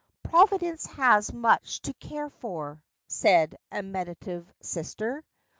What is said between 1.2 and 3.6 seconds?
much to care for," Said